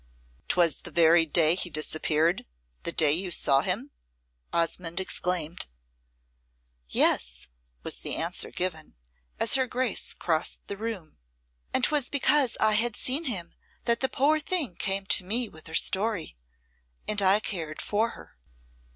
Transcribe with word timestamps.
"'Twas 0.47 0.77
the 0.77 0.89
very 0.89 1.27
day 1.27 1.53
he 1.53 1.69
disappeared 1.69 2.47
the 2.81 2.91
day 2.91 3.11
you 3.11 3.29
saw 3.29 3.61
him?" 3.61 3.91
Osmonde 4.51 4.99
exclaimed. 4.99 5.67
"Yes," 6.89 7.47
was 7.83 7.99
the 7.99 8.15
answer 8.15 8.49
given, 8.49 8.95
as 9.39 9.53
her 9.53 9.67
Grace 9.67 10.15
crossed 10.15 10.65
the 10.65 10.75
room. 10.75 11.19
"And 11.71 11.83
'twas 11.83 12.09
because 12.09 12.57
I 12.59 12.71
had 12.71 12.95
seen 12.95 13.25
him 13.25 13.53
that 13.85 13.99
the 13.99 14.09
poor 14.09 14.39
thing 14.39 14.75
came 14.75 15.05
to 15.05 15.23
me 15.23 15.47
with 15.47 15.67
her 15.67 15.75
story 15.75 16.35
and 17.07 17.21
I 17.21 17.39
cared 17.39 17.79
for 17.79 18.09
her." 18.17 18.39